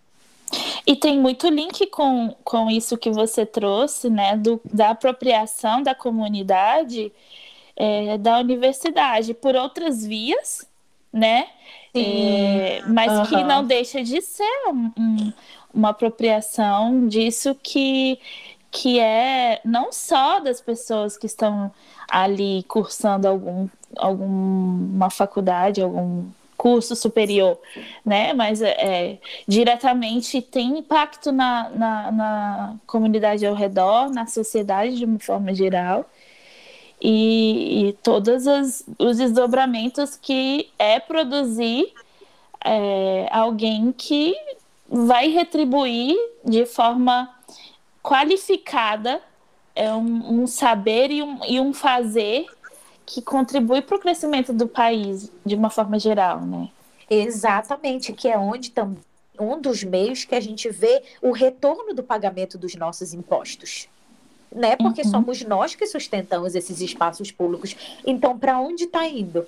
E 0.90 0.96
tem 0.96 1.20
muito 1.20 1.48
link 1.48 1.87
com, 1.87 2.35
com 2.42 2.68
isso 2.68 2.98
que 2.98 3.11
você 3.11 3.46
trouxe, 3.46 4.11
né? 4.11 4.37
Do, 4.37 4.61
da 4.64 4.90
apropriação 4.90 5.85
da 5.85 5.94
comunidade 5.94 7.12
é, 7.76 8.18
da 8.18 8.40
universidade 8.40 9.33
por 9.33 9.55
outras 9.55 10.05
vias, 10.05 10.66
né? 11.12 11.46
É, 11.94 12.83
mas 12.88 13.29
que 13.29 13.37
Aham. 13.37 13.46
não 13.46 13.64
deixa 13.64 14.03
de 14.03 14.20
ser 14.20 14.42
um- 14.66 14.90
um- 14.98 15.33
uma 15.72 15.90
apropriação 15.90 17.07
disso 17.07 17.55
que, 17.62 18.18
que 18.72 18.98
é 18.98 19.61
não 19.64 19.92
só 19.92 20.40
das 20.40 20.61
pessoas 20.61 21.16
que 21.16 21.26
estão 21.26 21.70
ali 22.11 22.64
cursando 22.64 23.29
algum, 23.29 23.68
alguma 23.96 25.09
faculdade, 25.09 25.81
algum 25.81 26.24
curso 26.61 26.94
superior, 26.94 27.59
né? 28.05 28.35
Mas 28.35 28.61
é, 28.61 28.73
é, 28.73 29.18
diretamente 29.49 30.42
tem 30.42 30.79
impacto 30.79 31.33
na, 31.33 31.70
na, 31.70 32.12
na 32.12 32.77
comunidade 32.87 33.46
ao 33.46 33.55
redor, 33.55 34.11
na 34.11 34.27
sociedade 34.27 34.99
de 34.99 35.07
uma 35.07 35.18
forma 35.18 35.55
geral. 35.55 36.05
E, 37.01 37.88
e 37.88 37.92
todos 38.03 38.46
os, 38.46 38.85
os 38.99 39.16
desdobramentos 39.16 40.16
que 40.16 40.68
é 40.79 41.01
produzir 41.01 41.94
é, 42.62 43.27
alguém 43.31 43.90
que 43.90 44.37
vai 44.87 45.29
retribuir 45.29 46.14
de 46.44 46.66
forma 46.66 47.35
qualificada 48.03 49.23
é 49.75 49.90
um, 49.94 50.42
um 50.42 50.46
saber 50.46 51.11
e 51.11 51.23
um, 51.23 51.38
e 51.49 51.59
um 51.59 51.73
fazer 51.73 52.44
que 53.12 53.20
contribui 53.20 53.83
para 53.83 53.96
o 53.96 54.01
crescimento 54.01 54.53
do 54.53 54.68
país 54.68 55.33
de 55.44 55.57
uma 55.57 55.68
forma 55.68 55.99
geral, 55.99 56.42
né? 56.42 56.68
Exatamente, 57.09 58.12
que 58.12 58.29
é 58.29 58.38
onde 58.38 58.70
também 58.70 59.03
um 59.38 59.61
dos 59.61 59.83
meios 59.83 60.25
que 60.25 60.35
a 60.35 60.40
gente 60.40 60.68
vê 60.68 61.03
o 61.20 61.33
retorno 61.33 61.94
do 61.94 62.03
pagamento 62.03 62.57
dos 62.59 62.75
nossos 62.75 63.12
impostos. 63.12 63.88
Né? 64.53 64.77
Porque 64.77 65.03
uhum. 65.03 65.11
somos 65.11 65.42
nós 65.42 65.75
que 65.75 65.87
sustentamos 65.87 66.55
esses 66.55 66.81
espaços 66.81 67.33
públicos. 67.33 67.75
Então, 68.07 68.38
para 68.38 68.61
onde 68.61 68.85
está 68.85 69.07
indo? 69.07 69.46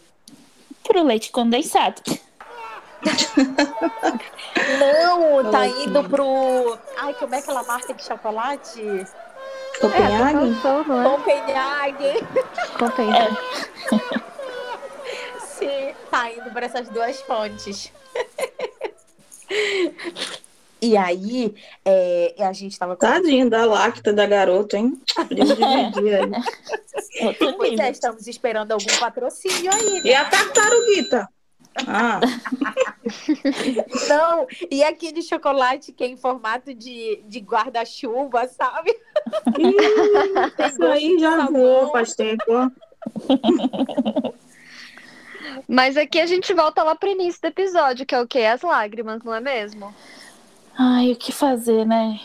Para 0.82 1.00
o 1.00 1.04
leite 1.04 1.30
condensado. 1.30 2.00
Não, 4.80 5.44
tá 5.52 5.66
indo 5.66 6.02
pro. 6.08 6.78
Ai, 6.96 7.14
como 7.14 7.34
é 7.34 7.38
aquela 7.38 7.62
marca 7.64 7.92
de 7.92 8.02
chocolate? 8.02 8.80
Copenhague? 9.82 10.52
É, 10.52 10.62
Copenhague. 11.10 12.12
Copenhague. 12.78 13.36
Sim, 15.44 15.94
tá 16.08 16.30
indo 16.30 16.50
para 16.52 16.66
essas 16.66 16.88
duas 16.88 17.20
fontes. 17.22 17.92
E 20.80 20.96
aí, 20.96 21.54
é, 21.84 22.34
a 22.38 22.52
gente 22.52 22.78
tava. 22.78 22.96
Tadinho 22.96 23.50
da 23.50 23.64
lacta 23.64 24.12
da 24.12 24.24
garota, 24.26 24.76
hein? 24.76 25.00
dividir 25.28 26.14
aí. 26.14 27.34
pois 27.56 27.78
é, 27.78 27.90
estamos 27.90 28.26
esperando 28.26 28.72
algum 28.72 28.98
patrocínio 28.98 29.72
aí. 29.72 30.00
Né? 30.00 30.10
E 30.10 30.14
a 30.14 30.24
tartaruguita? 30.24 31.28
Ah. 31.86 32.20
Não, 34.08 34.46
e 34.70 34.82
aquele 34.84 35.22
chocolate 35.22 35.92
que 35.92 36.04
é 36.04 36.06
em 36.06 36.16
formato 36.16 36.74
de, 36.74 37.22
de 37.26 37.38
guarda-chuva, 37.40 38.46
sabe? 38.48 38.94
Ih, 39.58 40.66
isso 40.66 40.84
aí 40.84 41.16
já 41.18 41.46
voou 41.46 41.90
faz 41.90 42.14
tempo. 42.14 42.72
Mas 45.68 45.96
aqui 45.96 46.20
a 46.20 46.26
gente 46.26 46.52
volta 46.52 46.82
lá 46.82 46.94
pro 46.94 47.08
início 47.08 47.40
do 47.40 47.48
episódio, 47.48 48.06
que 48.06 48.14
é 48.14 48.20
o 48.20 48.26
quê? 48.26 48.40
As 48.40 48.62
lágrimas, 48.62 49.22
não 49.22 49.34
é 49.34 49.40
mesmo? 49.40 49.94
Ai, 50.78 51.12
o 51.12 51.16
que 51.16 51.32
fazer, 51.32 51.86
né? 51.86 52.18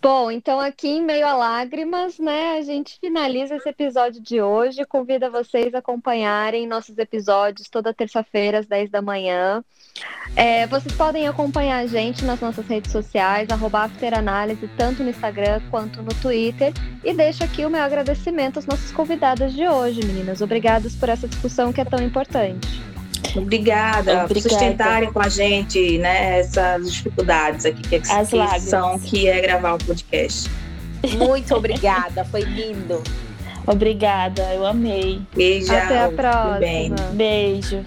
Bom, 0.00 0.30
então 0.30 0.60
aqui 0.60 0.86
em 0.86 1.02
meio 1.02 1.26
a 1.26 1.34
lágrimas, 1.34 2.16
né, 2.18 2.58
a 2.58 2.62
gente 2.62 2.96
finaliza 3.00 3.56
esse 3.56 3.68
episódio 3.68 4.22
de 4.22 4.40
hoje. 4.40 4.84
Convido 4.84 5.28
vocês 5.32 5.74
a 5.74 5.78
acompanharem 5.78 6.64
nossos 6.64 6.96
episódios 6.96 7.68
toda 7.68 7.92
terça-feira 7.92 8.60
às 8.60 8.66
10 8.66 8.88
da 8.88 9.02
manhã. 9.02 9.64
É, 10.36 10.66
vocês 10.68 10.94
podem 10.94 11.26
acompanhar 11.26 11.78
a 11.78 11.86
gente 11.86 12.24
nas 12.24 12.40
nossas 12.40 12.66
redes 12.68 12.92
sociais, 12.92 13.48
afteranálise, 13.72 14.68
tanto 14.76 15.02
no 15.02 15.10
Instagram 15.10 15.60
quanto 15.70 16.00
no 16.02 16.14
Twitter. 16.22 16.72
E 17.02 17.12
deixo 17.12 17.42
aqui 17.42 17.64
o 17.64 17.70
meu 17.70 17.82
agradecimento 17.82 18.60
às 18.60 18.66
nossas 18.66 18.92
convidadas 18.92 19.54
de 19.54 19.66
hoje, 19.66 20.04
meninas. 20.04 20.40
Obrigadas 20.40 20.94
por 20.94 21.08
essa 21.08 21.26
discussão 21.26 21.72
que 21.72 21.80
é 21.80 21.84
tão 21.84 22.00
importante. 22.00 22.95
Obrigada, 23.34 23.98
Obrigada. 23.98 24.28
por 24.28 24.40
sustentarem 24.40 25.12
com 25.12 25.20
a 25.20 25.28
gente 25.28 25.98
né, 25.98 26.40
essas 26.40 26.92
dificuldades 26.92 27.66
aqui 27.66 27.82
que, 27.82 27.96
As 27.96 28.30
que 28.30 28.60
são, 28.60 28.98
que 28.98 29.28
é 29.28 29.40
gravar 29.40 29.74
um 29.74 29.78
podcast. 29.78 30.50
Muito 31.16 31.54
obrigada, 31.54 32.24
foi 32.24 32.42
lindo. 32.42 33.02
Obrigada, 33.66 34.42
eu 34.54 34.64
amei. 34.64 35.20
Beijo. 35.34 35.72
Até 35.72 36.04
a 36.04 36.10
próxima. 36.10 36.96
Beijo. 37.12 37.84